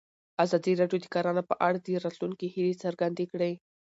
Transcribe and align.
ازادي 0.43 0.73
راډیو 0.81 0.99
د 1.01 1.05
کرهنه 1.13 1.43
په 1.49 1.55
اړه 1.67 1.77
د 1.81 1.87
راتلونکي 2.05 2.45
هیلې 2.53 2.75
څرګندې 2.83 3.25
کړې. 3.31 3.53